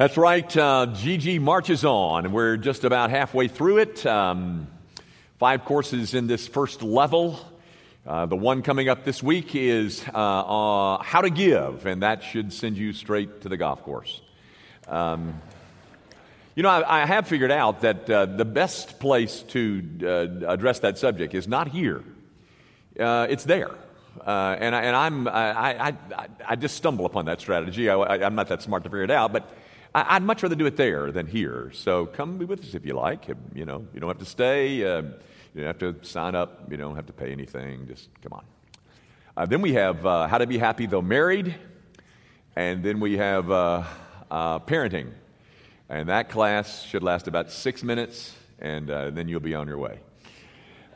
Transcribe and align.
That's 0.00 0.16
right. 0.16 0.56
Uh, 0.56 0.86
GG 0.88 1.42
marches 1.42 1.84
on, 1.84 2.24
and 2.24 2.32
we're 2.32 2.56
just 2.56 2.84
about 2.84 3.10
halfway 3.10 3.48
through 3.48 3.80
it. 3.80 4.06
Um, 4.06 4.66
five 5.38 5.66
courses 5.66 6.14
in 6.14 6.26
this 6.26 6.48
first 6.48 6.82
level. 6.82 7.38
Uh, 8.06 8.24
the 8.24 8.34
one 8.34 8.62
coming 8.62 8.88
up 8.88 9.04
this 9.04 9.22
week 9.22 9.54
is 9.54 10.02
uh, 10.14 10.16
uh, 10.16 11.02
How 11.02 11.20
to 11.20 11.28
Give, 11.28 11.84
and 11.84 12.02
that 12.02 12.22
should 12.22 12.50
send 12.50 12.78
you 12.78 12.94
straight 12.94 13.42
to 13.42 13.50
the 13.50 13.58
golf 13.58 13.82
course. 13.82 14.22
Um, 14.88 15.38
you 16.54 16.62
know, 16.62 16.70
I, 16.70 17.02
I, 17.02 17.04
have 17.04 17.28
figured 17.28 17.52
out 17.52 17.82
that 17.82 18.08
uh, 18.08 18.24
the 18.24 18.46
best 18.46 19.00
place 19.00 19.42
to 19.48 19.84
uh, 20.02 20.46
address 20.50 20.78
that 20.78 20.96
subject 20.96 21.34
is 21.34 21.46
not 21.46 21.68
here, 21.68 22.02
it's 22.96 23.44
there. 23.44 23.72
and, 24.24 24.74
I, 24.74 24.80
and 24.80 24.96
I'm, 24.96 25.28
I, 25.28 25.88
I, 25.90 25.94
I, 26.48 26.56
just 26.56 26.78
stumble 26.78 27.04
upon 27.04 27.26
that 27.26 27.42
strategy. 27.42 27.90
I, 27.90 28.24
I'm 28.24 28.34
not 28.34 28.48
that 28.48 28.62
smart 28.62 28.84
to 28.84 28.88
figure 28.88 29.04
it 29.04 29.10
out, 29.10 29.34
but 29.34 29.46
I'd 29.94 30.22
much 30.22 30.42
rather 30.42 30.54
do 30.54 30.66
it 30.66 30.76
there 30.76 31.10
than 31.10 31.26
here. 31.26 31.70
So 31.74 32.06
come 32.06 32.38
be 32.38 32.44
with 32.44 32.60
us 32.60 32.74
if 32.74 32.86
you 32.86 32.94
like. 32.94 33.26
You 33.54 33.64
know, 33.64 33.86
you 33.92 34.00
don't 34.00 34.08
have 34.08 34.18
to 34.18 34.24
stay. 34.24 34.84
Uh, 34.84 35.02
you 35.54 35.62
don't 35.62 35.66
have 35.66 35.78
to 35.78 35.96
sign 36.06 36.36
up. 36.36 36.70
You 36.70 36.76
don't 36.76 36.94
have 36.94 37.06
to 37.06 37.12
pay 37.12 37.32
anything. 37.32 37.88
Just 37.88 38.08
come 38.22 38.32
on. 38.32 38.44
Uh, 39.36 39.46
then 39.46 39.60
we 39.62 39.72
have 39.72 40.06
uh, 40.06 40.28
how 40.28 40.38
to 40.38 40.46
be 40.46 40.58
happy 40.58 40.86
though 40.86 41.02
married, 41.02 41.56
and 42.54 42.84
then 42.84 43.00
we 43.00 43.16
have 43.16 43.50
uh, 43.50 43.82
uh, 44.30 44.58
parenting, 44.60 45.10
and 45.88 46.08
that 46.08 46.28
class 46.28 46.84
should 46.84 47.02
last 47.02 47.26
about 47.26 47.50
six 47.50 47.82
minutes, 47.82 48.36
and 48.60 48.90
uh, 48.90 49.10
then 49.10 49.28
you'll 49.28 49.40
be 49.40 49.54
on 49.56 49.66
your 49.66 49.78
way. 49.78 49.98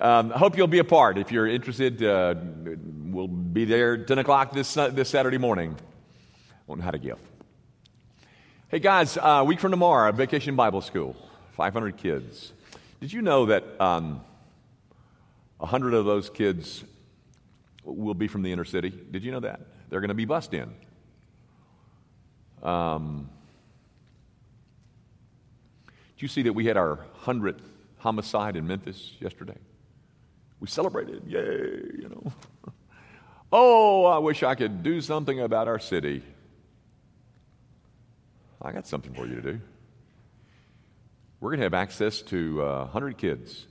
Um, 0.00 0.32
I 0.32 0.38
hope 0.38 0.56
you'll 0.56 0.66
be 0.66 0.80
a 0.80 0.84
part. 0.84 1.18
If 1.18 1.32
you're 1.32 1.46
interested, 1.48 2.00
we'll 2.00 3.28
be 3.28 3.64
there 3.64 3.96
10 3.96 4.18
o'clock 4.18 4.52
this, 4.52 4.74
this 4.74 5.08
Saturday 5.08 5.38
morning 5.38 5.76
on 6.68 6.80
how 6.80 6.90
to 6.90 6.98
give. 6.98 7.18
Hey 8.74 8.80
guys, 8.80 9.16
uh, 9.16 9.44
week 9.46 9.60
from 9.60 9.70
tomorrow, 9.70 10.10
Vacation 10.10 10.56
Bible 10.56 10.80
School, 10.80 11.14
500 11.52 11.96
kids. 11.96 12.52
Did 13.00 13.12
you 13.12 13.22
know 13.22 13.46
that 13.46 13.62
um, 13.80 14.20
100 15.58 15.94
of 15.94 16.04
those 16.04 16.28
kids 16.28 16.82
will 17.84 18.14
be 18.14 18.26
from 18.26 18.42
the 18.42 18.50
inner 18.50 18.64
city? 18.64 18.90
Did 18.90 19.22
you 19.22 19.30
know 19.30 19.38
that? 19.38 19.60
They're 19.88 20.00
going 20.00 20.08
to 20.08 20.14
be 20.14 20.24
bused 20.24 20.54
in. 20.54 20.74
Um, 22.64 23.30
did 26.16 26.22
you 26.22 26.26
see 26.26 26.42
that 26.42 26.52
we 26.54 26.66
had 26.66 26.76
our 26.76 26.98
100th 27.22 27.60
homicide 27.98 28.56
in 28.56 28.66
Memphis 28.66 29.12
yesterday? 29.20 29.58
We 30.58 30.66
celebrated, 30.66 31.22
yay, 31.28 31.40
you 31.40 32.08
know. 32.08 32.32
oh, 33.52 34.06
I 34.06 34.18
wish 34.18 34.42
I 34.42 34.56
could 34.56 34.82
do 34.82 35.00
something 35.00 35.38
about 35.38 35.68
our 35.68 35.78
city. 35.78 36.24
I 38.64 38.72
got 38.72 38.86
something 38.86 39.12
for 39.12 39.26
you 39.26 39.34
to 39.36 39.42
do. 39.42 39.60
We're 41.38 41.50
going 41.50 41.58
to 41.58 41.64
have 41.64 41.74
access 41.74 42.22
to 42.22 42.62
uh, 42.62 42.78
100 42.84 43.18
kids 43.18 43.66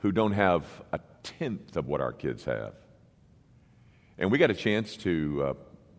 who 0.00 0.12
don't 0.12 0.32
have 0.32 0.66
a 0.92 1.00
tenth 1.22 1.74
of 1.78 1.86
what 1.86 2.02
our 2.02 2.12
kids 2.12 2.44
have. 2.44 2.74
And 4.18 4.30
we 4.30 4.36
got 4.36 4.50
a 4.50 4.54
chance 4.54 4.94
to 4.98 5.56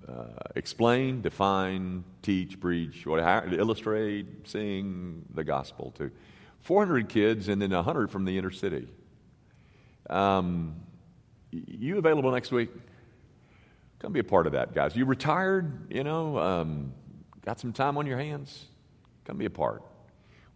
uh, 0.08 0.12
uh, 0.12 0.26
explain, 0.56 1.22
define, 1.22 2.04
teach, 2.22 2.60
preach, 2.60 3.08
illustrate, 3.08 4.48
sing 4.48 5.26
the 5.34 5.44
gospel 5.44 5.96
to 5.98 6.12
400 6.60 7.10
kids 7.10 7.48
and 7.48 7.60
then 7.60 7.72
100 7.72 8.12
from 8.12 8.26
the 8.26 8.38
inner 8.38 8.52
city. 8.52 8.88
Um, 10.08 10.76
you 11.52 11.98
available 11.98 12.30
next 12.30 12.52
week? 12.52 12.70
Come 13.98 14.14
be 14.14 14.20
a 14.20 14.24
part 14.24 14.46
of 14.46 14.54
that, 14.54 14.76
guys. 14.76 14.96
You 14.96 15.06
retired, 15.06 15.92
you 15.92 16.04
know, 16.04 16.38
um, 16.38 16.94
Got 17.46 17.60
some 17.60 17.74
time 17.74 17.98
on 17.98 18.06
your 18.06 18.18
hands? 18.18 18.66
Come 19.26 19.38
be 19.38 19.46
a 19.46 19.50
part. 19.50 19.84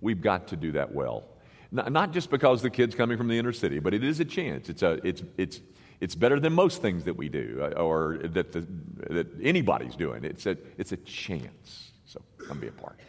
We've 0.01 0.21
got 0.21 0.49
to 0.49 0.55
do 0.55 0.73
that 0.73 0.93
well. 0.93 1.23
Not 1.71 2.11
just 2.11 2.29
because 2.29 2.61
the 2.61 2.69
kid's 2.69 2.95
coming 2.95 3.17
from 3.17 3.27
the 3.27 3.37
inner 3.37 3.51
city, 3.51 3.79
but 3.79 3.93
it 3.93 4.03
is 4.03 4.19
a 4.19 4.25
chance. 4.25 4.69
It's, 4.69 4.81
a, 4.81 4.99
it's, 5.05 5.23
it's, 5.37 5.59
it's 5.99 6.15
better 6.15 6.39
than 6.39 6.53
most 6.53 6.81
things 6.81 7.03
that 7.05 7.17
we 7.17 7.27
do 7.27 7.59
uh, 7.61 7.81
or 7.81 8.19
that, 8.23 8.51
the, 8.51 8.65
that 9.09 9.27
anybody's 9.41 9.95
doing. 9.95 10.23
It's 10.23 10.45
a, 10.45 10.57
it's 10.77 10.91
a 10.91 10.97
chance. 10.97 11.91
So 12.05 12.21
come 12.47 12.59
be 12.59 12.67
a 12.67 12.71
part. 12.71 12.99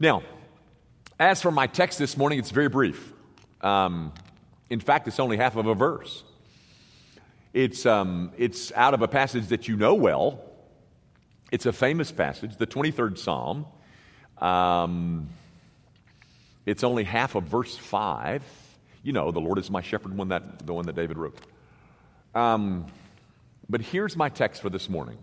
Now, 0.00 0.22
as 1.20 1.40
for 1.40 1.52
my 1.52 1.66
text 1.66 1.98
this 1.98 2.16
morning, 2.16 2.38
it's 2.38 2.50
very 2.50 2.68
brief. 2.68 3.12
Um, 3.60 4.12
in 4.70 4.80
fact, 4.80 5.06
it's 5.06 5.20
only 5.20 5.36
half 5.36 5.54
of 5.54 5.66
a 5.66 5.74
verse. 5.74 6.24
It's, 7.52 7.86
um, 7.86 8.32
it's 8.38 8.72
out 8.72 8.94
of 8.94 9.02
a 9.02 9.08
passage 9.08 9.48
that 9.48 9.68
you 9.68 9.76
know 9.76 9.94
well, 9.94 10.40
it's 11.52 11.66
a 11.66 11.72
famous 11.72 12.10
passage, 12.10 12.56
the 12.56 12.66
23rd 12.66 13.18
Psalm. 13.18 13.66
Um, 14.38 15.28
it's 16.64 16.82
only 16.82 17.04
half 17.04 17.34
of 17.34 17.44
verse 17.44 17.76
5. 17.76 18.42
You 19.02 19.12
know, 19.12 19.30
the 19.30 19.40
Lord 19.40 19.58
is 19.58 19.70
my 19.70 19.82
shepherd, 19.82 20.16
one 20.16 20.28
that, 20.28 20.66
the 20.66 20.72
one 20.72 20.86
that 20.86 20.96
David 20.96 21.18
wrote. 21.18 21.36
Um, 22.34 22.86
but 23.68 23.82
here's 23.82 24.16
my 24.16 24.30
text 24.30 24.62
for 24.62 24.70
this 24.70 24.88
morning 24.88 25.18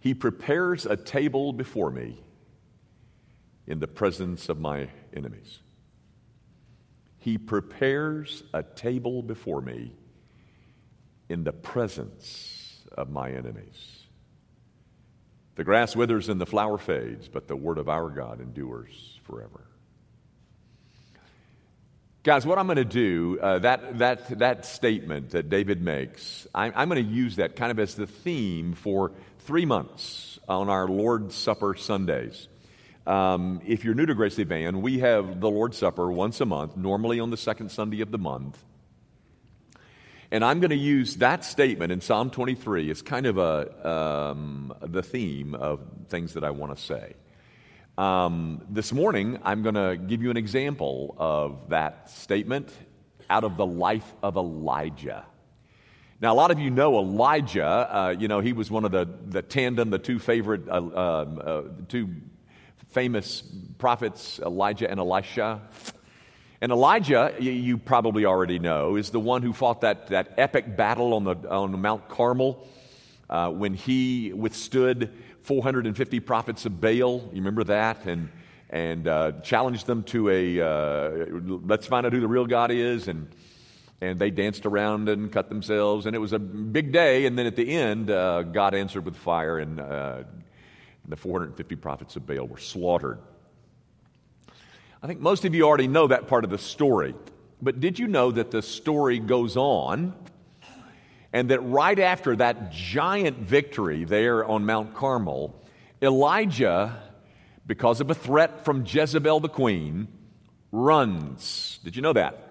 He 0.00 0.14
prepares 0.14 0.86
a 0.86 0.96
table 0.96 1.52
before 1.52 1.90
me 1.90 2.18
in 3.66 3.78
the 3.78 3.88
presence 3.88 4.48
of 4.48 4.58
my 4.58 4.88
enemies. 5.14 5.58
He 7.18 7.36
prepares 7.36 8.42
a 8.54 8.62
table 8.62 9.22
before 9.22 9.60
me 9.60 9.92
in 11.28 11.44
the 11.44 11.52
presence 11.52 12.55
of 12.96 13.10
my 13.10 13.30
enemies. 13.30 14.04
The 15.56 15.64
grass 15.64 15.96
withers 15.96 16.28
and 16.28 16.40
the 16.40 16.46
flower 16.46 16.78
fades, 16.78 17.28
but 17.28 17.48
the 17.48 17.56
word 17.56 17.78
of 17.78 17.88
our 17.88 18.10
God 18.10 18.40
endures 18.40 19.18
forever. 19.24 19.62
Guys, 22.22 22.44
what 22.44 22.58
I'm 22.58 22.66
going 22.66 22.76
to 22.76 22.84
do, 22.84 23.38
uh, 23.40 23.60
that, 23.60 23.98
that, 23.98 24.38
that 24.40 24.66
statement 24.66 25.30
that 25.30 25.48
David 25.48 25.80
makes, 25.80 26.46
I'm, 26.54 26.72
I'm 26.74 26.88
going 26.88 27.06
to 27.06 27.10
use 27.10 27.36
that 27.36 27.54
kind 27.54 27.70
of 27.70 27.78
as 27.78 27.94
the 27.94 28.06
theme 28.06 28.74
for 28.74 29.12
three 29.40 29.64
months 29.64 30.38
on 30.48 30.68
our 30.68 30.88
Lord's 30.88 31.36
Supper 31.36 31.76
Sundays. 31.76 32.48
Um, 33.06 33.60
if 33.64 33.84
you're 33.84 33.94
new 33.94 34.06
to 34.06 34.14
Grace 34.14 34.34
Van, 34.34 34.82
we 34.82 34.98
have 34.98 35.40
the 35.40 35.48
Lord's 35.48 35.78
Supper 35.78 36.10
once 36.10 36.40
a 36.40 36.46
month, 36.46 36.76
normally 36.76 37.20
on 37.20 37.30
the 37.30 37.36
second 37.36 37.70
Sunday 37.70 38.00
of 38.00 38.10
the 38.10 38.18
month. 38.18 38.62
And 40.30 40.44
I'm 40.44 40.58
going 40.58 40.70
to 40.70 40.76
use 40.76 41.16
that 41.16 41.44
statement 41.44 41.92
in 41.92 42.00
Psalm 42.00 42.30
23 42.30 42.90
as 42.90 43.00
kind 43.00 43.26
of 43.26 43.38
a, 43.38 43.88
um, 43.88 44.74
the 44.80 45.02
theme 45.02 45.54
of 45.54 45.80
things 46.08 46.34
that 46.34 46.42
I 46.42 46.50
want 46.50 46.76
to 46.76 46.82
say. 46.82 47.14
Um, 47.96 48.62
this 48.68 48.92
morning, 48.92 49.38
I'm 49.44 49.62
going 49.62 49.76
to 49.76 49.96
give 49.96 50.22
you 50.22 50.30
an 50.30 50.36
example 50.36 51.14
of 51.16 51.68
that 51.68 52.10
statement 52.10 52.70
out 53.30 53.44
of 53.44 53.56
the 53.56 53.66
life 53.66 54.14
of 54.22 54.36
Elijah. 54.36 55.24
Now, 56.20 56.32
a 56.32 56.36
lot 56.36 56.50
of 56.50 56.58
you 56.58 56.70
know 56.70 56.98
Elijah. 56.98 57.64
Uh, 57.64 58.14
you 58.18 58.26
know, 58.26 58.40
he 58.40 58.52
was 58.52 58.70
one 58.70 58.84
of 58.84 58.90
the, 58.90 59.08
the 59.26 59.42
tandem, 59.42 59.90
the 59.90 59.98
two 59.98 60.18
favorite, 60.18 60.68
uh, 60.68 60.76
um, 60.76 61.40
uh, 61.42 61.62
two 61.88 62.08
famous 62.88 63.42
prophets, 63.78 64.40
Elijah 64.40 64.90
and 64.90 64.98
Elisha. 64.98 65.62
And 66.60 66.72
Elijah, 66.72 67.34
you 67.38 67.76
probably 67.76 68.24
already 68.24 68.58
know, 68.58 68.96
is 68.96 69.10
the 69.10 69.20
one 69.20 69.42
who 69.42 69.52
fought 69.52 69.82
that, 69.82 70.06
that 70.08 70.34
epic 70.38 70.74
battle 70.74 71.12
on, 71.12 71.24
the, 71.24 71.34
on 71.50 71.78
Mount 71.80 72.08
Carmel 72.08 72.66
uh, 73.28 73.50
when 73.50 73.74
he 73.74 74.32
withstood 74.32 75.12
450 75.42 76.20
prophets 76.20 76.64
of 76.64 76.80
Baal. 76.80 77.20
You 77.30 77.40
remember 77.42 77.64
that? 77.64 78.06
And, 78.06 78.30
and 78.70 79.06
uh, 79.06 79.32
challenged 79.42 79.86
them 79.86 80.02
to 80.04 80.30
a 80.30 80.60
uh, 80.60 81.26
let's 81.66 81.86
find 81.86 82.06
out 82.06 82.12
who 82.12 82.20
the 82.20 82.28
real 82.28 82.46
God 82.46 82.70
is. 82.70 83.06
And, 83.06 83.28
and 84.00 84.18
they 84.18 84.30
danced 84.30 84.64
around 84.64 85.10
and 85.10 85.30
cut 85.30 85.50
themselves. 85.50 86.06
And 86.06 86.16
it 86.16 86.20
was 86.20 86.32
a 86.32 86.38
big 86.38 86.90
day. 86.90 87.26
And 87.26 87.38
then 87.38 87.44
at 87.44 87.56
the 87.56 87.70
end, 87.70 88.10
uh, 88.10 88.42
God 88.44 88.74
answered 88.74 89.04
with 89.04 89.16
fire, 89.16 89.58
and 89.58 89.78
uh, 89.78 90.22
the 91.06 91.16
450 91.16 91.76
prophets 91.76 92.16
of 92.16 92.26
Baal 92.26 92.46
were 92.46 92.58
slaughtered. 92.58 93.18
I 95.02 95.06
think 95.06 95.20
most 95.20 95.44
of 95.44 95.54
you 95.54 95.64
already 95.64 95.88
know 95.88 96.06
that 96.06 96.26
part 96.26 96.44
of 96.44 96.50
the 96.50 96.58
story. 96.58 97.14
But 97.60 97.80
did 97.80 97.98
you 97.98 98.06
know 98.06 98.30
that 98.30 98.50
the 98.50 98.62
story 98.62 99.18
goes 99.18 99.56
on 99.56 100.14
and 101.32 101.50
that 101.50 101.60
right 101.60 101.98
after 101.98 102.36
that 102.36 102.72
giant 102.72 103.38
victory 103.38 104.04
there 104.04 104.44
on 104.44 104.64
Mount 104.64 104.94
Carmel, 104.94 105.54
Elijah, 106.00 107.02
because 107.66 108.00
of 108.00 108.10
a 108.10 108.14
threat 108.14 108.64
from 108.64 108.84
Jezebel 108.86 109.40
the 109.40 109.48
queen, 109.48 110.08
runs. 110.72 111.78
Did 111.84 111.96
you 111.96 112.02
know 112.02 112.12
that? 112.12 112.42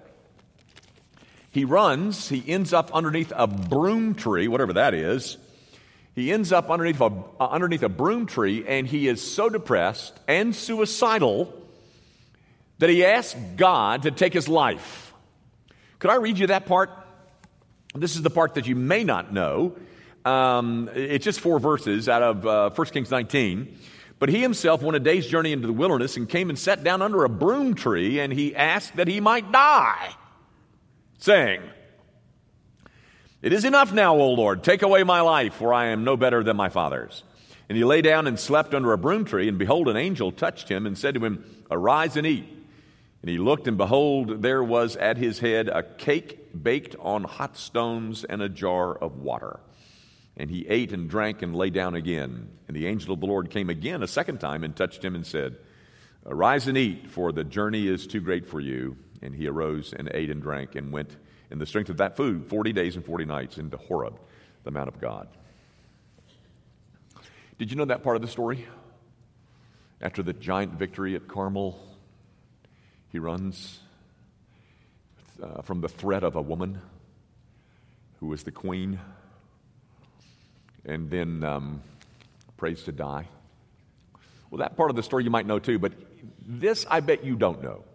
He 1.49 1.65
runs, 1.65 2.29
he 2.29 2.43
ends 2.47 2.73
up 2.73 2.93
underneath 2.93 3.31
a 3.35 3.47
broom 3.47 4.13
tree, 4.13 4.47
whatever 4.47 4.73
that 4.73 4.93
is. 4.93 5.37
He 6.13 6.31
ends 6.31 6.51
up 6.51 6.69
underneath 6.69 7.01
a, 7.01 7.05
uh, 7.39 7.47
underneath 7.47 7.83
a 7.83 7.89
broom 7.89 8.25
tree, 8.25 8.65
and 8.67 8.85
he 8.85 9.07
is 9.07 9.21
so 9.21 9.49
depressed 9.49 10.19
and 10.27 10.55
suicidal 10.55 11.64
that 12.79 12.89
he 12.89 13.05
asked 13.05 13.37
God 13.55 14.03
to 14.03 14.11
take 14.11 14.33
his 14.33 14.47
life. 14.47 15.13
Could 15.99 16.11
I 16.11 16.15
read 16.15 16.37
you 16.37 16.47
that 16.47 16.65
part? 16.65 16.91
This 17.93 18.15
is 18.15 18.21
the 18.21 18.29
part 18.29 18.55
that 18.55 18.67
you 18.67 18.75
may 18.75 19.03
not 19.03 19.31
know. 19.31 19.75
Um, 20.25 20.89
it's 20.93 21.23
just 21.23 21.39
four 21.39 21.59
verses 21.59 22.09
out 22.09 22.23
of 22.23 22.45
uh, 22.45 22.69
1 22.71 22.87
Kings 22.87 23.11
19. 23.11 23.77
But 24.17 24.29
he 24.29 24.41
himself 24.41 24.81
went 24.81 24.95
a 24.95 24.99
day's 24.99 25.27
journey 25.27 25.51
into 25.51 25.67
the 25.67 25.73
wilderness 25.73 26.17
and 26.17 26.27
came 26.27 26.49
and 26.49 26.57
sat 26.57 26.83
down 26.83 27.01
under 27.01 27.23
a 27.25 27.29
broom 27.29 27.75
tree, 27.75 28.19
and 28.19 28.31
he 28.31 28.55
asked 28.55 28.95
that 28.95 29.07
he 29.07 29.19
might 29.19 29.51
die, 29.51 30.09
saying, 31.19 31.61
It 33.41 33.51
is 33.51 33.65
enough 33.65 33.91
now, 33.93 34.15
O 34.15 34.31
Lord, 34.31 34.63
take 34.63 34.81
away 34.81 35.03
my 35.03 35.21
life, 35.21 35.55
for 35.55 35.73
I 35.73 35.87
am 35.87 36.03
no 36.03 36.15
better 36.15 36.43
than 36.43 36.55
my 36.55 36.69
fathers. 36.69 37.23
And 37.67 37.77
he 37.77 37.83
lay 37.83 38.01
down 38.01 38.27
and 38.27 38.39
slept 38.39 38.73
under 38.73 38.93
a 38.93 38.97
broom 38.97 39.25
tree, 39.25 39.49
and 39.49 39.57
behold, 39.57 39.89
an 39.89 39.97
angel 39.97 40.31
touched 40.31 40.69
him 40.69 40.85
and 40.85 40.97
said 40.97 41.15
to 41.15 41.25
him, 41.25 41.43
Arise 41.69 42.15
and 42.15 42.25
eat. 42.25 42.54
And 43.25 43.31
he 43.31 43.39
looked, 43.39 43.67
and 43.67 43.75
behold, 43.75 44.43
there 44.43 44.63
was 44.63 44.95
at 44.97 45.17
his 45.17 45.39
head 45.39 45.67
a 45.67 45.81
cake 45.81 46.61
baked 46.61 46.95
on 46.99 47.23
hot 47.23 47.57
stones 47.57 48.23
and 48.23 48.39
a 48.39 48.47
jar 48.47 48.95
of 48.95 49.17
water. 49.17 49.59
And 50.37 50.47
he 50.47 50.67
ate 50.67 50.93
and 50.93 51.09
drank 51.09 51.41
and 51.41 51.55
lay 51.55 51.71
down 51.71 51.95
again. 51.95 52.49
And 52.67 52.77
the 52.77 52.85
angel 52.85 53.15
of 53.15 53.21
the 53.21 53.25
Lord 53.25 53.49
came 53.49 53.71
again 53.71 54.03
a 54.03 54.07
second 54.07 54.41
time 54.41 54.63
and 54.63 54.75
touched 54.75 55.03
him 55.03 55.15
and 55.15 55.25
said, 55.25 55.57
Arise 56.23 56.67
and 56.67 56.77
eat, 56.77 57.09
for 57.09 57.31
the 57.31 57.43
journey 57.43 57.87
is 57.87 58.05
too 58.05 58.19
great 58.19 58.45
for 58.45 58.59
you. 58.59 58.95
And 59.23 59.33
he 59.33 59.47
arose 59.47 59.91
and 59.91 60.07
ate 60.13 60.29
and 60.29 60.39
drank 60.39 60.75
and 60.75 60.91
went 60.91 61.17
in 61.49 61.57
the 61.57 61.65
strength 61.65 61.89
of 61.89 61.97
that 61.97 62.15
food 62.15 62.45
40 62.45 62.73
days 62.73 62.95
and 62.95 63.03
40 63.03 63.25
nights 63.25 63.57
into 63.57 63.77
Horeb, 63.77 64.19
the 64.65 64.69
Mount 64.69 64.87
of 64.87 65.01
God. 65.01 65.27
Did 67.57 67.71
you 67.71 67.75
know 67.75 67.85
that 67.85 68.03
part 68.03 68.17
of 68.17 68.21
the 68.21 68.27
story? 68.27 68.67
After 69.99 70.21
the 70.21 70.33
giant 70.33 70.73
victory 70.73 71.15
at 71.15 71.27
Carmel, 71.27 71.94
he 73.15 73.19
runs 73.19 73.79
uh, 75.41 75.61
from 75.61 75.79
the 75.79 75.87
threat 75.87 76.25
of 76.25 76.35
a 76.35 76.41
woman 76.41 76.81
who 78.19 78.27
was 78.27 78.43
the 78.43 78.51
queen 78.51 78.99
and 80.83 81.09
then 81.09 81.41
um, 81.41 81.81
prays 82.57 82.83
to 82.83 82.91
die. 82.91 83.25
Well, 84.51 84.57
that 84.59 84.75
part 84.75 84.89
of 84.89 84.97
the 84.97 85.01
story 85.01 85.23
you 85.23 85.29
might 85.29 85.45
know 85.45 85.59
too, 85.59 85.79
but 85.79 85.93
this 86.45 86.85
I 86.89 86.99
bet 86.99 87.23
you 87.23 87.37
don't 87.37 87.63
know. 87.63 87.85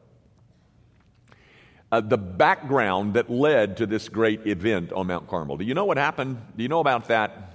Uh, 1.93 2.01
the 2.01 2.17
background 2.17 3.13
that 3.13 3.29
led 3.29 3.77
to 3.77 3.85
this 3.85 4.09
great 4.09 4.47
event 4.47 4.91
on 4.91 5.09
Mount 5.09 5.29
Carmel. 5.29 5.59
Do 5.59 5.65
you 5.67 5.75
know 5.75 5.85
what 5.85 5.99
happened? 5.99 6.41
Do 6.57 6.63
you 6.63 6.71
know 6.71 6.81
about 6.81 7.09
that? 7.09 7.50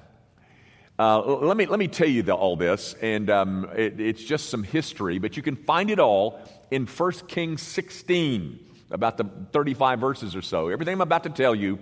Uh, 0.97 1.19
let, 1.19 1.57
me, 1.57 1.65
let 1.65 1.77
me 1.77 1.89
tell 1.89 2.07
you 2.07 2.23
the, 2.23 2.33
all 2.33 2.55
this, 2.55 2.95
and 3.01 3.29
um, 3.29 3.69
it, 3.75 3.99
it's 3.99 4.23
just 4.23 4.49
some 4.49 4.63
history, 4.63 5.19
but 5.19 5.35
you 5.35 5.43
can 5.43 5.57
find 5.57 5.89
it 5.89 5.99
all 5.99 6.39
in 6.71 6.85
1 6.85 7.11
Kings 7.27 7.61
16, 7.61 8.59
about 8.91 9.17
the 9.17 9.25
35 9.51 9.99
verses 9.99 10.37
or 10.37 10.41
so. 10.41 10.69
Everything 10.69 10.93
I'm 10.93 11.01
about 11.01 11.23
to 11.23 11.29
tell 11.29 11.53
you, 11.53 11.79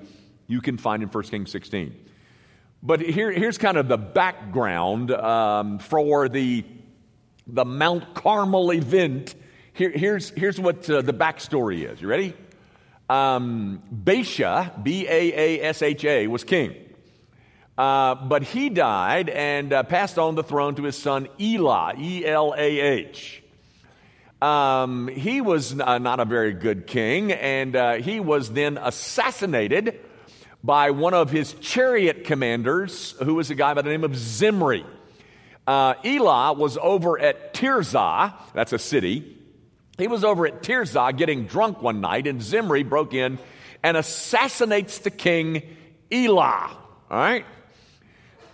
you 0.47 0.61
can 0.61 0.77
find 0.77 1.03
in 1.03 1.09
1 1.09 1.23
Kings 1.25 1.51
16. 1.51 1.95
But 2.81 3.01
here, 3.01 3.31
here's 3.31 3.59
kind 3.59 3.77
of 3.77 3.87
the 3.87 3.97
background 3.97 5.11
um, 5.11 5.77
for 5.77 6.27
the, 6.27 6.65
the 7.45 7.65
Mount 7.65 8.15
Carmel 8.15 8.73
event. 8.73 9.35
Here, 9.73 9.91
here's, 9.91 10.31
here's 10.31 10.59
what 10.59 10.89
uh, 10.89 11.03
the 11.03 11.13
backstory 11.13 11.87
is. 11.87 12.01
You 12.01 12.07
ready? 12.07 12.33
Um, 13.09 13.83
Baasha, 13.93 14.83
B 14.83 15.05
A 15.07 15.59
A 15.59 15.63
S 15.65 15.83
H 15.83 16.03
A, 16.03 16.25
was 16.25 16.43
king. 16.43 16.82
Uh, 17.77 18.15
but 18.15 18.43
he 18.43 18.69
died 18.69 19.29
and 19.29 19.73
uh, 19.73 19.83
passed 19.83 20.19
on 20.19 20.35
the 20.35 20.43
throne 20.43 20.75
to 20.75 20.83
his 20.83 20.97
son 20.97 21.27
Elah, 21.39 21.95
E 21.97 22.25
L 22.25 22.53
A 22.55 22.79
H. 22.79 23.41
Um, 24.41 25.07
he 25.07 25.41
was 25.41 25.79
uh, 25.79 25.97
not 25.99 26.19
a 26.19 26.25
very 26.25 26.53
good 26.53 26.85
king, 26.85 27.31
and 27.31 27.75
uh, 27.75 27.93
he 27.93 28.19
was 28.19 28.51
then 28.51 28.77
assassinated 28.77 29.99
by 30.63 30.91
one 30.91 31.13
of 31.13 31.31
his 31.31 31.53
chariot 31.53 32.25
commanders, 32.25 33.15
who 33.23 33.35
was 33.35 33.49
a 33.49 33.55
guy 33.55 33.73
by 33.73 33.81
the 33.81 33.89
name 33.89 34.03
of 34.03 34.15
Zimri. 34.15 34.85
Uh, 35.65 35.95
Elah 36.03 36.53
was 36.53 36.77
over 36.77 37.17
at 37.17 37.53
Tirzah, 37.53 38.33
that's 38.53 38.73
a 38.73 38.79
city. 38.79 39.37
He 39.97 40.07
was 40.07 40.23
over 40.23 40.45
at 40.45 40.61
Tirzah 40.61 41.15
getting 41.17 41.45
drunk 41.45 41.81
one 41.81 42.01
night, 42.01 42.27
and 42.27 42.41
Zimri 42.41 42.83
broke 42.83 43.13
in 43.13 43.39
and 43.81 43.97
assassinates 43.97 44.99
the 44.99 45.11
king 45.11 45.63
Elah. 46.11 46.77
All 47.09 47.17
right? 47.17 47.45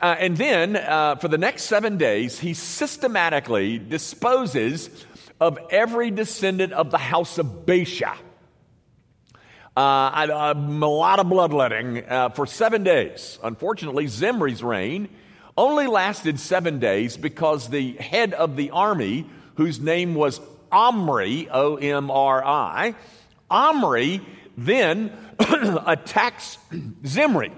Uh, 0.02 0.16
and 0.18 0.38
then, 0.38 0.78
uh, 0.78 1.16
for 1.16 1.28
the 1.28 1.38
next 1.38 1.64
seven 1.64 1.98
days, 1.98 2.40
he 2.40 2.54
systematically 2.54 3.78
disposes 3.78 4.90
of 5.40 5.60
every 5.72 6.10
descendant 6.10 6.72
of 6.74 6.92
the 6.92 6.98
house 6.98 7.38
of 7.38 7.66
Baasha. 7.66 8.16
Uh, 9.76 10.28
a, 10.30 10.54
lot 10.56 11.20
of 11.20 11.30
bloodletting 11.30 12.04
uh, 12.06 12.30
for 12.30 12.46
seven 12.46 12.84
days. 12.84 13.40
Unfortunately, 13.44 14.06
Zimri's 14.06 14.64
reign 14.64 15.10
only 15.58 15.88
lasted 15.88 16.40
seven 16.40 16.80
days 16.80 17.18
because 17.18 17.70
the 17.70 17.94
head 17.94 18.34
of 18.34 18.56
the 18.56 18.72
army, 18.72 19.26
whose 19.56 19.80
name 19.80 20.16
was 20.16 20.40
Omri, 20.72 21.50
O 21.50 21.76
M 21.76 22.10
R 22.12 22.44
I, 22.44 22.96
Omri 23.50 24.22
then 24.58 25.12
attacks 25.40 26.58
Zimri 27.06 27.52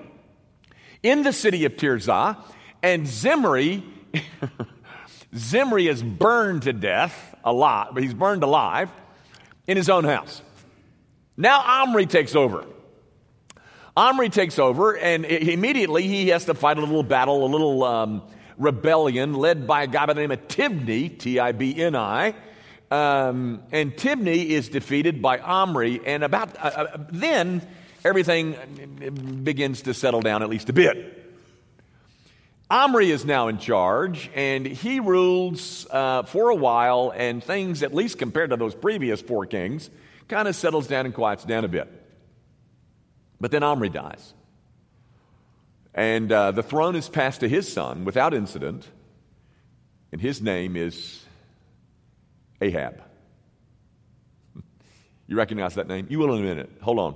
in 1.03 1.23
the 1.23 1.33
city 1.33 1.65
of 1.65 1.75
Tirzah, 1.75 2.37
and 2.83 3.07
Zimri, 3.07 3.83
Zimri 5.35 5.87
is 5.87 6.03
burned 6.03 6.63
to 6.63 6.73
death 6.73 7.35
a 7.43 7.53
lot, 7.53 7.93
but 7.93 8.03
he's 8.03 8.13
burned 8.13 8.43
alive 8.43 8.89
in 9.67 9.77
his 9.77 9.89
own 9.89 10.03
house. 10.03 10.41
Now 11.37 11.61
Omri 11.61 12.05
takes 12.05 12.35
over. 12.35 12.65
Omri 13.95 14.29
takes 14.29 14.59
over, 14.59 14.95
and 14.95 15.25
immediately 15.25 16.07
he 16.07 16.29
has 16.29 16.45
to 16.45 16.53
fight 16.53 16.77
a 16.77 16.79
little 16.79 17.03
battle, 17.03 17.45
a 17.45 17.47
little 17.47 17.83
um, 17.83 18.21
rebellion 18.57 19.33
led 19.33 19.67
by 19.67 19.83
a 19.83 19.87
guy 19.87 20.05
by 20.05 20.13
the 20.13 20.21
name 20.21 20.31
of 20.31 20.47
Tibni, 20.47 21.17
T 21.17 21.39
I 21.39 21.51
B 21.51 21.81
N 21.81 21.95
I. 21.95 22.35
Um, 22.89 23.63
and 23.71 23.93
Tibni 23.95 24.47
is 24.47 24.69
defeated 24.69 25.21
by 25.21 25.39
Omri, 25.39 26.01
and 26.05 26.23
about 26.23 26.55
uh, 26.57 26.59
uh, 26.59 26.97
then 27.09 27.67
everything 28.03 29.41
begins 29.43 29.83
to 29.83 29.93
settle 29.93 30.21
down 30.21 30.43
at 30.43 30.49
least 30.49 30.69
a 30.69 30.73
bit. 30.73 31.17
Omri 32.69 33.11
is 33.11 33.25
now 33.25 33.49
in 33.49 33.57
charge, 33.57 34.29
and 34.33 34.65
he 34.65 35.01
rules 35.01 35.85
uh, 35.91 36.23
for 36.23 36.49
a 36.49 36.55
while, 36.55 37.11
and 37.13 37.43
things, 37.43 37.83
at 37.83 37.93
least 37.93 38.17
compared 38.17 38.51
to 38.51 38.55
those 38.55 38.73
previous 38.73 39.21
four 39.21 39.45
kings, 39.45 39.89
kind 40.29 40.47
of 40.47 40.55
settles 40.55 40.87
down 40.87 41.05
and 41.05 41.13
quiets 41.13 41.43
down 41.43 41.65
a 41.65 41.67
bit. 41.67 41.89
But 43.41 43.51
then 43.51 43.61
Omri 43.61 43.89
dies. 43.89 44.33
And 45.93 46.31
uh, 46.31 46.51
the 46.51 46.63
throne 46.63 46.95
is 46.95 47.09
passed 47.09 47.41
to 47.41 47.49
his 47.49 47.71
son 47.71 48.05
without 48.05 48.33
incident, 48.33 48.87
and 50.13 50.21
his 50.21 50.41
name 50.41 50.75
is 50.75 51.23
Ahab. 52.61 53.03
You 55.27 55.37
recognize 55.37 55.75
that 55.75 55.87
name? 55.87 56.07
You 56.09 56.19
will 56.19 56.33
in 56.33 56.41
a 56.41 56.45
minute. 56.45 56.69
Hold 56.81 56.99
on. 56.99 57.15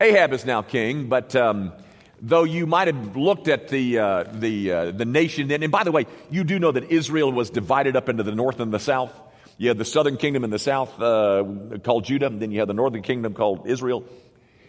Ahab 0.00 0.34
is 0.34 0.44
now 0.44 0.60
king, 0.60 1.08
but 1.08 1.34
um, 1.34 1.72
though 2.20 2.44
you 2.44 2.66
might 2.66 2.86
have 2.86 3.16
looked 3.16 3.48
at 3.48 3.68
the, 3.68 3.98
uh, 3.98 4.24
the, 4.24 4.70
uh, 4.70 4.90
the 4.90 5.06
nation 5.06 5.48
then, 5.48 5.62
and 5.62 5.72
by 5.72 5.84
the 5.84 5.92
way, 5.92 6.06
you 6.30 6.44
do 6.44 6.58
know 6.58 6.70
that 6.70 6.90
Israel 6.90 7.32
was 7.32 7.48
divided 7.48 7.96
up 7.96 8.10
into 8.10 8.22
the 8.22 8.34
north 8.34 8.60
and 8.60 8.72
the 8.72 8.78
south. 8.78 9.12
You 9.56 9.68
had 9.68 9.78
the 9.78 9.86
southern 9.86 10.18
kingdom 10.18 10.44
in 10.44 10.50
the 10.50 10.58
south 10.58 11.00
uh, 11.00 11.44
called 11.82 12.04
Judah, 12.04 12.26
and 12.26 12.42
then 12.42 12.52
you 12.52 12.58
had 12.58 12.68
the 12.68 12.74
northern 12.74 13.00
kingdom 13.00 13.32
called 13.32 13.66
Israel. 13.66 14.04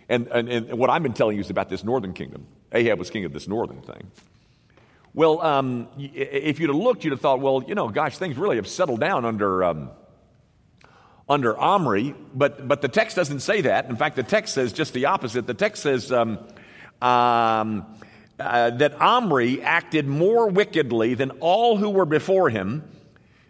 And, 0.08 0.28
and, 0.28 0.48
and, 0.48 0.80
what 0.80 0.90
I've 0.90 1.04
been 1.04 1.14
telling 1.14 1.36
you 1.36 1.42
is 1.42 1.50
about 1.50 1.68
this 1.68 1.84
northern 1.84 2.14
kingdom. 2.14 2.48
Ahab 2.72 2.98
was 2.98 3.10
king 3.10 3.26
of 3.26 3.34
this 3.34 3.50
northern 3.50 3.82
thing. 3.82 4.10
Well, 5.14 5.42
um, 5.42 5.90
if 5.98 6.62
you'd 6.62 6.70
have 6.70 6.78
looked, 6.78 7.04
you'd 7.04 7.12
have 7.12 7.20
thought, 7.20 7.42
well, 7.42 7.66
you 7.68 7.76
know, 7.76 7.90
gosh, 7.90 8.18
things 8.18 8.38
really 8.38 8.56
have 8.56 8.68
settled 8.68 9.02
down 9.02 9.26
under, 9.26 9.66
um, 9.66 9.90
under 11.30 11.58
Omri. 11.58 12.16
But, 12.34 12.68
but 12.68 12.82
the 12.82 12.88
text 12.88 13.16
doesn't 13.16 13.42
say 13.42 13.62
that. 13.62 13.90
In 13.90 13.96
fact, 13.96 14.16
the 14.16 14.24
text 14.24 14.54
says 14.54 14.74
just 14.74 14.94
the 14.94 15.06
opposite. 15.06 15.48
The 15.48 15.54
text 15.54 15.84
says 15.84 16.12
um, 16.12 16.40
um 17.02 17.86
uh, 18.40 18.70
that 18.70 19.02
Omri 19.02 19.64
acted 19.64 20.06
more 20.08 20.48
wickedly 20.48 21.16
than 21.16 21.32
all 21.40 21.76
who 21.76 21.90
were 21.90 22.06
before 22.06 22.50
him 22.50 22.84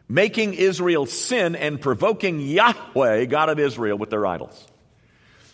making 0.09 0.53
Israel 0.53 1.05
sin 1.05 1.55
and 1.55 1.81
provoking 1.81 2.39
Yahweh, 2.39 3.25
God 3.25 3.49
of 3.49 3.59
Israel, 3.59 3.97
with 3.97 4.09
their 4.09 4.25
idols. 4.25 4.67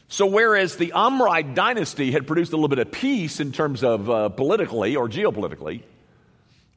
So, 0.08 0.28
whereas 0.28 0.76
the 0.76 0.92
Omride 0.96 1.56
dynasty 1.56 2.12
had 2.12 2.28
produced 2.28 2.54
a 2.54 2.56
little 2.56 2.68
bit 2.68 2.80
of 2.80 2.92
peace 2.92 3.40
in 3.40 3.52
terms 3.52 3.84
of 3.84 4.10
uh, 4.10 4.30
politically 4.30 4.96
or 4.96 5.10
geopolitically, 5.10 5.82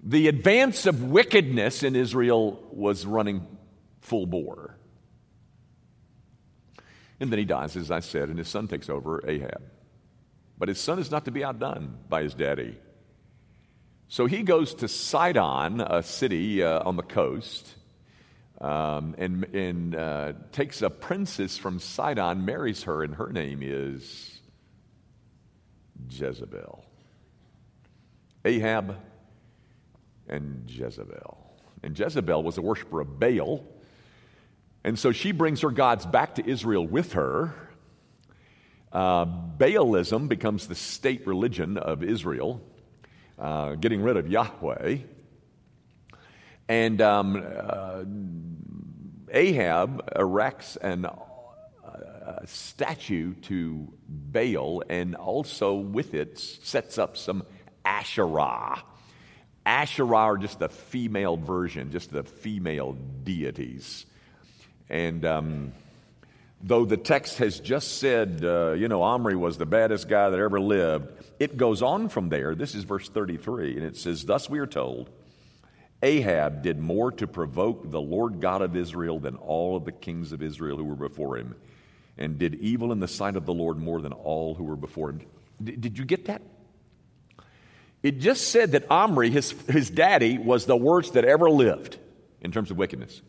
the 0.03 0.29
advance 0.29 0.87
of 0.87 1.03
wickedness 1.03 1.83
in 1.83 1.97
Israel 1.97 2.63
was 2.71 3.05
running 3.05 3.47
full 4.01 4.25
bore. 4.25 4.76
And 7.19 7.31
then 7.31 7.39
he 7.39 7.45
dies, 7.45 7.77
as 7.77 7.91
I 7.91 8.01
said, 8.01 8.29
and 8.29 8.39
his 8.39 8.49
son 8.49 8.69
takes 8.69 8.91
over, 8.91 9.23
Ahab. 9.27 9.63
But 10.59 10.69
his 10.69 10.79
son 10.79 10.99
is 10.99 11.11
not 11.11 11.25
to 11.27 11.31
be 11.31 11.45
outdone 11.45 11.99
by 12.09 12.23
his 12.23 12.35
daddy. 12.35 12.77
So 14.09 14.27
he 14.27 14.43
goes 14.43 14.75
to 14.75 14.89
Sidon, 14.89 15.81
a 15.81 16.03
city 16.03 16.63
uh, 16.63 16.83
on 16.85 16.97
the 16.97 17.03
coast, 17.03 17.75
um, 18.61 19.15
and, 19.19 19.45
and 19.55 19.95
uh, 19.95 20.33
takes 20.53 20.81
a 20.83 20.91
princess 20.91 21.59
from 21.59 21.81
Sidon, 21.81 22.45
marries 22.45 22.85
her, 22.85 23.03
and 23.03 23.15
her 23.15 23.33
name 23.33 23.61
is 23.63 24.41
Jezebel. 26.09 26.85
Ahab 28.45 28.97
and 30.29 30.71
Jezebel. 30.71 31.39
And 31.83 31.99
Jezebel 31.99 32.43
was 32.43 32.59
a 32.59 32.63
worshiper 32.63 33.01
of 33.01 33.19
Baal. 33.19 33.65
And 34.87 34.97
so 34.97 35.11
she 35.11 35.33
brings 35.33 35.63
her 35.63 35.73
gods 35.73 36.07
back 36.07 36.37
to 36.37 36.49
Israel 36.49 36.87
with 36.87 37.15
her. 37.15 37.53
Uh, 38.93 39.27
Baalism 39.27 40.29
becomes 40.29 40.69
the 40.69 40.77
state 40.77 41.27
religion 41.27 41.77
of 41.77 42.05
Israel, 42.05 42.61
uh, 43.37 43.75
getting 43.75 44.01
rid 44.01 44.17
of 44.17 44.29
Yahweh. 44.29 44.99
And 46.69 47.03
um, 47.03 47.45
uh, 47.45 48.05
Ahab 49.29 50.09
erects 50.15 50.77
an, 50.77 51.05
uh, 51.05 51.17
a 51.85 52.47
statue 52.47 53.35
to 53.43 53.93
Baal 54.09 54.85
and 54.89 55.17
also 55.17 55.75
with 55.75 56.15
it 56.15 56.39
sets 56.39 56.97
up 56.97 57.17
some 57.17 57.43
Asherah. 57.85 58.85
Asherah 59.67 60.17
are 60.17 60.39
just 60.39 60.61
the 60.61 60.69
female 60.69 61.37
version, 61.37 61.91
just 61.91 62.13
the 62.13 62.23
female 62.23 62.93
deities. 63.25 64.07
And 64.89 65.25
um, 65.25 65.73
though 66.63 66.85
the 66.85 66.97
text 66.97 67.39
has 67.39 67.61
just 67.61 67.99
said, 67.99 68.45
uh, 68.45 68.73
you 68.73 68.89
know, 68.89 69.03
Omri 69.03 69.37
was 69.37 69.59
the 69.59 69.67
baddest 69.67 70.09
guy 70.09 70.31
that 70.31 70.39
ever 70.39 70.61
lived, 70.61 71.13
it 71.39 71.57
goes 71.57 71.83
on 71.83 72.09
from 72.09 72.29
there. 72.29 72.55
This 72.55 72.75
is 72.75 72.85
verse 72.85 73.09
33, 73.09 73.77
and 73.77 73.85
it 73.85 73.97
says, 73.97 74.25
Thus 74.25 74.49
we 74.49 74.59
are 74.59 74.67
told, 74.67 75.11
Ahab 76.03 76.63
did 76.63 76.79
more 76.79 77.11
to 77.13 77.27
provoke 77.27 77.91
the 77.91 78.01
Lord 78.01 78.41
God 78.41 78.63
of 78.63 78.77
Israel 78.77 79.19
than 79.19 79.37
all 79.37 79.77
of 79.77 79.85
the 79.85 79.93
kings 79.93 80.33
of 80.33 80.43
Israel 80.43 80.77
who 80.77 80.85
were 80.85 80.95
before 80.95 81.37
him, 81.37 81.55
and 82.19 82.39
did 82.39 82.55
evil 82.57 82.93
in 82.93 83.01
the 83.01 83.09
sight 83.09 83.37
of 83.37 83.47
the 83.47 83.55
Lord 83.55 83.79
more 83.79 84.01
than 84.01 84.13
all 84.13 84.55
who 84.55 84.65
were 84.65 84.77
before 84.77 85.11
him. 85.11 85.21
D- 85.63 85.77
did 85.77 85.99
you 85.99 86.05
get 86.05 86.27
that? 86.27 86.43
It 88.03 88.21
just 88.21 88.51
said 88.51 88.73
that 88.73 88.91
Omri, 88.91 89.31
his, 89.31 89.51
his 89.69 89.91
daddy, 89.91 90.39
was 90.39 90.67
the 90.67 90.77
worst 90.77 91.15
that 91.15 91.25
ever 91.25 91.51
lived 91.51 91.99
in 92.41 92.53
terms 92.53 92.71
of 92.71 92.77
wickedness. 92.77 93.21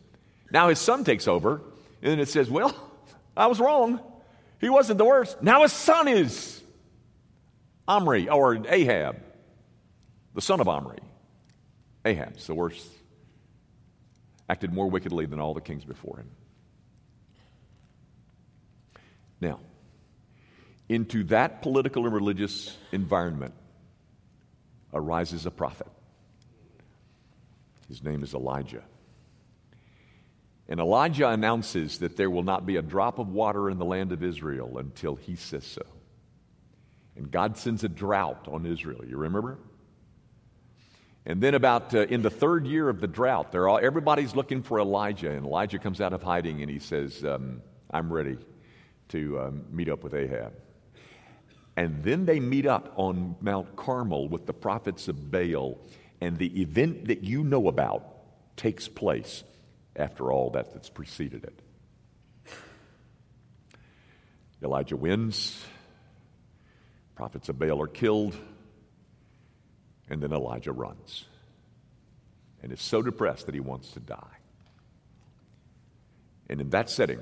Now 0.50 0.68
his 0.68 0.78
son 0.78 1.04
takes 1.04 1.28
over, 1.28 1.60
and 2.02 2.20
it 2.20 2.28
says, 2.28 2.50
Well, 2.50 2.74
I 3.36 3.46
was 3.46 3.60
wrong. 3.60 4.00
He 4.60 4.68
wasn't 4.68 4.98
the 4.98 5.04
worst. 5.04 5.42
Now 5.42 5.62
his 5.62 5.72
son 5.72 6.08
is 6.08 6.62
Omri, 7.86 8.28
or 8.28 8.54
Ahab, 8.68 9.16
the 10.34 10.40
son 10.40 10.60
of 10.60 10.68
Omri. 10.68 10.98
Ahab's 12.04 12.46
the 12.46 12.54
worst, 12.54 12.86
acted 14.48 14.72
more 14.72 14.88
wickedly 14.88 15.26
than 15.26 15.40
all 15.40 15.54
the 15.54 15.60
kings 15.60 15.84
before 15.84 16.18
him. 16.18 16.30
Now, 19.40 19.60
into 20.88 21.24
that 21.24 21.62
political 21.62 22.04
and 22.06 22.14
religious 22.14 22.76
environment 22.92 23.54
arises 24.92 25.46
a 25.46 25.50
prophet. 25.50 25.86
His 27.88 28.02
name 28.02 28.22
is 28.22 28.34
Elijah. 28.34 28.82
And 30.68 30.80
Elijah 30.80 31.28
announces 31.28 31.98
that 31.98 32.16
there 32.16 32.30
will 32.30 32.42
not 32.42 32.66
be 32.66 32.76
a 32.76 32.82
drop 32.82 33.18
of 33.18 33.28
water 33.28 33.70
in 33.70 33.78
the 33.78 33.86
land 33.86 34.12
of 34.12 34.22
Israel 34.22 34.78
until 34.78 35.16
he 35.16 35.34
says 35.34 35.64
so. 35.64 35.82
And 37.16 37.30
God 37.30 37.56
sends 37.56 37.84
a 37.84 37.88
drought 37.88 38.46
on 38.48 38.66
Israel. 38.66 39.04
You 39.04 39.16
remember? 39.16 39.58
And 41.24 41.42
then, 41.42 41.54
about 41.54 41.94
uh, 41.94 42.06
in 42.06 42.22
the 42.22 42.30
third 42.30 42.66
year 42.66 42.88
of 42.88 43.00
the 43.00 43.06
drought, 43.06 43.50
they're 43.52 43.68
all, 43.68 43.78
everybody's 43.82 44.34
looking 44.34 44.62
for 44.62 44.78
Elijah. 44.78 45.30
And 45.30 45.44
Elijah 45.44 45.78
comes 45.78 46.00
out 46.00 46.12
of 46.12 46.22
hiding 46.22 46.62
and 46.62 46.70
he 46.70 46.78
says, 46.78 47.24
um, 47.24 47.60
I'm 47.90 48.12
ready 48.12 48.38
to 49.08 49.40
um, 49.40 49.64
meet 49.70 49.88
up 49.88 50.04
with 50.04 50.14
Ahab. 50.14 50.52
And 51.76 52.02
then 52.02 52.24
they 52.24 52.40
meet 52.40 52.66
up 52.66 52.92
on 52.96 53.36
Mount 53.40 53.76
Carmel 53.76 54.28
with 54.28 54.46
the 54.46 54.52
prophets 54.52 55.08
of 55.08 55.30
Baal. 55.30 55.78
And 56.20 56.38
the 56.38 56.60
event 56.60 57.06
that 57.06 57.22
you 57.22 57.44
know 57.44 57.68
about 57.68 58.04
takes 58.56 58.88
place 58.88 59.44
after 59.98 60.32
all 60.32 60.50
that 60.50 60.72
that's 60.72 60.88
preceded 60.88 61.44
it. 61.44 61.60
Elijah 64.62 64.96
wins, 64.96 65.64
prophets 67.14 67.48
of 67.48 67.58
Baal 67.58 67.80
are 67.80 67.86
killed, 67.86 68.36
and 70.08 70.22
then 70.22 70.32
Elijah 70.32 70.72
runs 70.72 71.24
and 72.62 72.72
is 72.72 72.80
so 72.80 73.02
depressed 73.02 73.46
that 73.46 73.54
he 73.54 73.60
wants 73.60 73.92
to 73.92 74.00
die. 74.00 74.36
And 76.48 76.60
in 76.60 76.70
that 76.70 76.90
setting, 76.90 77.20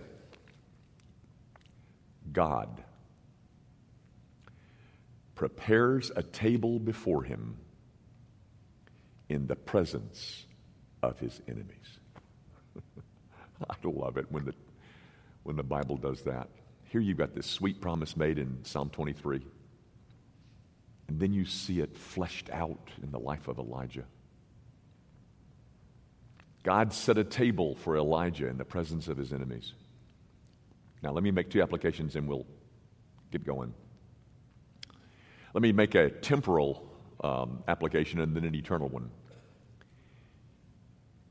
God 2.33 2.83
prepares 5.35 6.11
a 6.15 6.23
table 6.23 6.79
before 6.79 7.23
him 7.23 7.59
in 9.29 9.47
the 9.47 9.57
presence 9.57 10.47
of 11.03 11.19
his 11.19 11.41
enemies. 11.47 11.99
I 13.87 13.91
love 13.91 14.17
it 14.17 14.27
when 14.31 14.45
the, 14.45 14.55
when 15.45 15.57
the 15.57 15.63
Bible 15.63 15.97
does 15.97 16.23
that. 16.23 16.49
Here 16.91 17.01
you've 17.01 17.19
got 17.19 17.35
this 17.35 17.47
sweet 17.47 17.81
promise 17.81 18.17
made 18.17 18.39
in 18.39 18.65
Psalm 18.65 18.91
23. 18.91 19.41
And 21.09 21.21
then 21.21 21.33
you 21.33 21.45
see 21.45 21.81
it 21.81 21.97
fleshed 21.97 22.51
out 22.51 22.91
in 23.03 23.13
the 23.13 23.19
life 23.19 23.49
of 23.49 23.59
Elijah. 23.59 24.05
God 26.63 26.93
set 26.93 27.17
a 27.17 27.25
table 27.25 27.77
for 27.77 27.97
Elijah 27.97 28.49
in 28.49 28.59
the 28.59 28.65
presence 28.65 29.07
of 29.07 29.17
his 29.17 29.33
enemies. 29.33 29.73
Now, 31.03 31.13
let 31.13 31.23
me 31.23 31.31
make 31.31 31.49
two 31.49 31.63
applications 31.63 32.17
and 32.17 32.27
we'll 32.27 32.47
get 33.31 33.45
going. 33.45 33.73
Let 35.55 35.63
me 35.63 35.71
make 35.71 35.95
a 35.95 36.11
temporal 36.11 36.91
um, 37.23 37.63
application 37.69 38.21
and 38.21 38.35
then 38.35 38.45
an 38.45 38.55
eternal 38.55 38.89
one. 38.89 39.11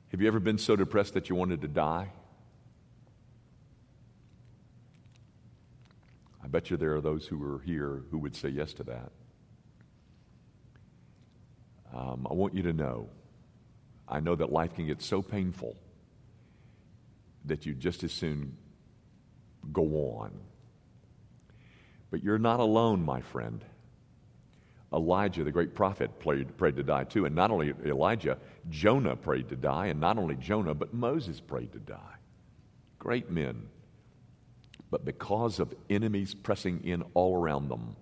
Have 0.10 0.22
you 0.22 0.28
ever 0.28 0.40
been 0.40 0.58
so 0.58 0.78
depressed 0.78 1.14
that 1.16 1.30
you 1.30 1.36
wanted 1.36 1.62
to 1.62 1.68
die? 1.68 2.10
I 6.46 6.48
bet 6.48 6.70
you 6.70 6.78
there 6.78 6.96
are 6.96 7.02
those 7.02 7.25
who 7.25 7.44
are 7.44 7.60
here 7.62 8.04
who 8.12 8.20
would 8.20 8.36
say 8.36 8.50
yes 8.50 8.72
to 8.74 8.84
that. 8.84 9.12
Um, 11.92 12.28
I 12.30 12.36
want 12.36 12.54
you 12.54 12.62
to 12.64 12.74
know 12.74 13.10
I 14.08 14.20
know 14.20 14.36
that 14.36 14.52
life 14.52 14.75
can 14.75 14.86
get 14.86 15.02
so 15.02 15.24
painful 15.24 15.75
that 17.46 17.66
you 17.66 17.74
just 17.74 18.04
as 18.04 18.12
soon 18.12 18.56
go 19.74 19.82
on. 20.20 20.32
But 22.12 22.24
you're 22.24 22.38
not 22.38 22.60
alone, 22.60 23.04
my 23.04 23.22
friend. 23.22 23.66
Elijah, 24.94 25.44
the 25.44 25.52
great 25.52 25.74
prophet, 25.74 26.20
prayed, 26.20 26.56
prayed 26.58 26.75
to 26.75 26.84
die 26.84 27.06
too. 27.06 27.25
And 27.25 27.36
not 27.36 27.50
only 27.50 27.74
Elijah, 27.84 28.38
Jonah 28.70 29.16
prayed 29.16 29.50
to 29.50 29.56
die. 29.56 29.88
And 29.88 30.00
not 30.00 30.20
only 30.20 30.36
Jonah, 30.36 30.75
but 30.75 30.94
Moses 30.94 31.40
prayed 31.40 31.72
to 31.72 31.80
die. 31.80 32.18
Great 33.00 33.32
men. 33.32 33.68
But 34.96 35.04
because 35.04 35.60
of 35.60 35.74
enemies 35.90 36.34
pressing 36.34 36.86
in 36.86 37.04
all 37.16 37.36
around 37.36 37.68
them, 37.68 37.98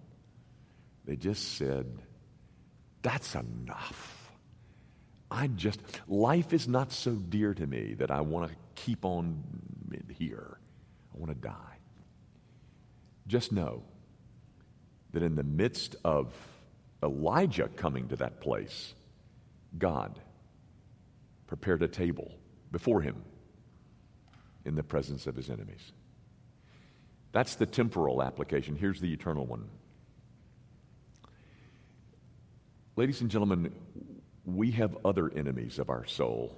they 1.05 1.15
just 1.15 1.57
said, 1.57 1.87
That's 3.01 3.33
enough. 3.33 4.29
I 5.31 5.47
just, 5.47 5.79
life 6.07 6.53
is 6.53 6.67
not 6.67 6.91
so 6.91 7.13
dear 7.13 7.55
to 7.55 7.65
me 7.65 7.95
that 7.95 8.11
I 8.11 8.21
want 8.21 8.51
to 8.51 8.55
keep 8.75 9.05
on 9.05 9.43
here. 10.07 10.59
I 11.15 11.17
want 11.17 11.31
to 11.31 11.47
die. 11.47 11.77
Just 13.25 13.51
know 13.51 13.81
that 15.13 15.23
in 15.23 15.35
the 15.35 15.41
midst 15.41 15.95
of 16.05 16.31
Elijah 17.01 17.69
coming 17.75 18.07
to 18.09 18.17
that 18.17 18.39
place, 18.39 18.93
God 19.79 20.19
prepared 21.47 21.81
a 21.81 21.87
table 21.87 22.35
before 22.71 23.01
him 23.01 23.23
in 24.63 24.75
the 24.75 24.83
presence 24.83 25.25
of 25.25 25.35
his 25.35 25.49
enemies. 25.49 25.91
That's 27.33 27.55
the 27.55 27.65
temporal 27.65 28.21
application. 28.21 28.75
Here's 28.75 29.01
the 29.01 29.11
eternal 29.11 29.45
one. 29.45 29.67
Ladies 32.95 33.21
and 33.21 33.31
gentlemen, 33.31 33.73
we 34.45 34.71
have 34.71 34.95
other 35.03 35.31
enemies 35.35 35.79
of 35.79 35.89
our 35.89 36.05
soul. 36.05 36.55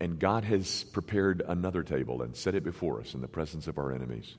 And 0.00 0.18
God 0.18 0.44
has 0.44 0.84
prepared 0.84 1.42
another 1.48 1.82
table 1.82 2.22
and 2.22 2.36
set 2.36 2.54
it 2.54 2.62
before 2.62 3.00
us 3.00 3.14
in 3.14 3.22
the 3.22 3.26
presence 3.26 3.66
of 3.66 3.78
our 3.78 3.92
enemies. 3.92 4.36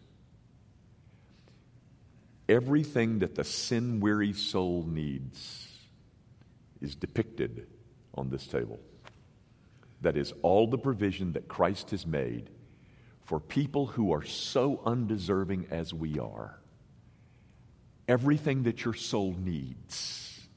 Everything 2.48 3.20
that 3.20 3.34
the 3.34 3.44
sin 3.44 4.00
weary 4.00 4.34
soul 4.34 4.86
needs 4.88 5.68
is 6.82 6.96
depicted 6.96 7.68
on 8.13 8.29
this 8.29 8.46
table. 8.46 8.79
That 10.01 10.15
is 10.15 10.34
all 10.44 10.68
the 10.68 10.77
provision 10.77 11.34
that 11.34 11.48
Christ 11.48 11.89
has 11.91 12.06
made 12.06 12.51
for 13.30 13.40
people 13.40 13.86
who 13.86 14.12
are 14.12 14.24
so 14.24 14.82
undeserving 14.88 15.68
as 15.70 15.94
we 15.94 16.18
are. 16.18 16.60
Everything 18.08 18.64
that 18.64 18.84
your 18.84 18.96
soul 18.96 19.36
needs 19.38 20.48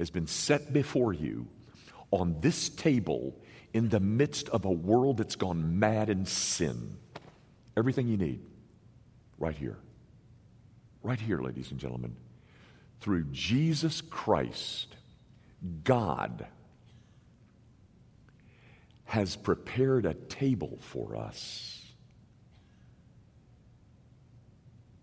has 0.00 0.10
been 0.10 0.26
set 0.26 0.72
before 0.72 1.12
you 1.12 1.46
on 2.10 2.40
this 2.40 2.68
table 2.70 3.40
in 3.72 3.88
the 3.88 4.00
midst 4.00 4.48
of 4.48 4.64
a 4.64 4.70
world 4.70 5.18
that's 5.18 5.36
gone 5.36 5.78
mad 5.78 6.10
in 6.10 6.26
sin. 6.26 6.96
Everything 7.76 8.08
you 8.08 8.16
need, 8.16 8.40
right 9.38 9.54
here. 9.54 9.78
Right 11.04 11.20
here, 11.20 11.38
ladies 11.38 11.70
and 11.70 11.78
gentlemen. 11.78 12.16
through 12.98 13.26
Jesus 13.30 14.00
Christ, 14.00 14.88
God 15.84 16.48
has 19.04 19.36
prepared 19.36 20.04
a 20.04 20.14
table 20.14 20.78
for 20.80 21.14
us 21.14 21.81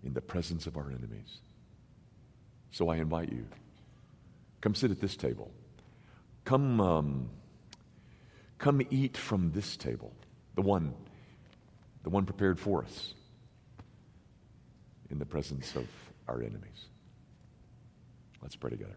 in 0.03 0.13
the 0.13 0.21
presence 0.21 0.67
of 0.67 0.77
our 0.77 0.89
enemies. 0.89 1.39
So 2.71 2.89
I 2.89 2.97
invite 2.97 3.31
you, 3.31 3.45
come 4.61 4.75
sit 4.75 4.91
at 4.91 4.99
this 4.99 5.15
table. 5.15 5.51
Come, 6.45 6.81
um, 6.81 7.29
come 8.57 8.81
eat 8.89 9.17
from 9.17 9.51
this 9.51 9.77
table, 9.77 10.13
the 10.55 10.61
one, 10.61 10.93
the 12.03 12.09
one 12.09 12.25
prepared 12.25 12.59
for 12.59 12.83
us 12.83 13.13
in 15.11 15.19
the 15.19 15.25
presence 15.25 15.75
of 15.75 15.87
our 16.27 16.41
enemies. 16.41 16.85
Let's 18.41 18.55
pray 18.55 18.69
together. 18.69 18.95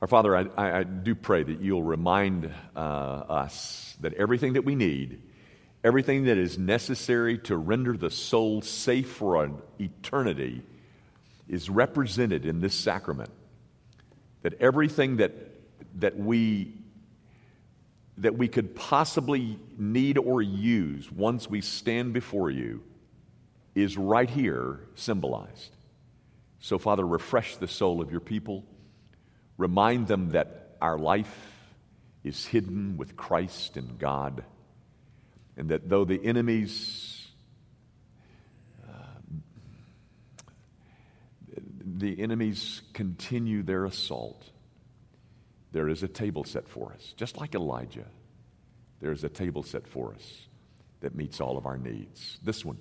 Our 0.00 0.08
Father, 0.08 0.36
I, 0.36 0.78
I, 0.78 0.84
do 0.84 1.16
pray 1.16 1.42
that 1.42 1.60
you'll 1.60 1.82
remind 1.82 2.52
uh, 2.76 2.78
us 2.78 3.96
that 4.00 4.14
everything 4.14 4.52
that 4.52 4.64
we 4.64 4.76
need, 4.76 5.20
everything 5.84 6.24
that 6.24 6.38
is 6.38 6.58
necessary 6.58 7.38
to 7.38 7.56
render 7.56 7.96
the 7.96 8.10
soul 8.10 8.62
safe 8.62 9.10
for 9.10 9.44
an 9.44 9.58
eternity, 9.78 10.62
is 11.48 11.70
represented 11.70 12.44
in 12.44 12.60
this 12.60 12.74
sacrament. 12.74 13.30
That 14.42 14.54
everything 14.60 15.16
that, 15.16 15.32
that, 15.96 16.18
we, 16.18 16.74
that 18.18 18.36
we 18.36 18.48
could 18.48 18.76
possibly 18.76 19.58
need 19.76 20.18
or 20.18 20.42
use 20.42 21.10
once 21.10 21.48
we 21.48 21.60
stand 21.60 22.12
before 22.12 22.50
you 22.50 22.82
is 23.74 23.96
right 23.96 24.28
here 24.28 24.80
symbolized. 24.94 25.74
So, 26.60 26.78
Father, 26.78 27.06
refresh 27.06 27.56
the 27.56 27.68
soul 27.68 28.00
of 28.00 28.10
your 28.10 28.20
people. 28.20 28.64
Remind 29.56 30.06
them 30.08 30.30
that 30.30 30.76
our 30.80 30.98
life 30.98 31.32
is 32.24 32.44
hidden 32.44 32.96
with 32.96 33.16
Christ 33.16 33.76
and 33.76 33.98
God, 33.98 34.44
and 35.58 35.70
that 35.70 35.88
though 35.88 36.04
the 36.04 36.24
enemies, 36.24 37.26
uh, 38.88 38.92
the 41.84 42.20
enemies 42.22 42.80
continue 42.94 43.64
their 43.64 43.84
assault, 43.84 44.48
there 45.72 45.88
is 45.88 46.04
a 46.04 46.08
table 46.08 46.44
set 46.44 46.68
for 46.68 46.92
us, 46.92 47.12
just 47.16 47.36
like 47.36 47.56
Elijah. 47.56 48.06
There 49.00 49.10
is 49.10 49.24
a 49.24 49.28
table 49.28 49.64
set 49.64 49.86
for 49.86 50.14
us 50.14 50.48
that 51.00 51.16
meets 51.16 51.40
all 51.40 51.58
of 51.58 51.66
our 51.66 51.76
needs. 51.76 52.38
This 52.42 52.64
one, 52.64 52.78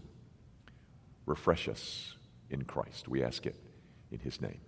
refresh 1.25 1.67
us 1.67 2.15
in 2.49 2.63
Christ. 2.63 3.07
We 3.07 3.23
ask 3.23 3.45
it 3.47 3.55
in 4.11 4.19
his 4.19 4.39
name. 4.39 4.61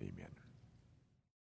Amen. 0.00 0.33